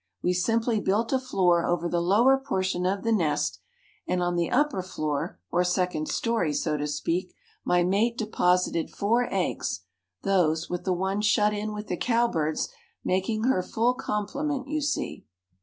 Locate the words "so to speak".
6.55-7.35